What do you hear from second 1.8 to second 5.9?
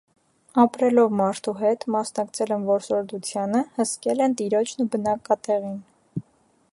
մասնակցել են որսորդությանը, հսկել են տիրոջն ու բնակատեղին։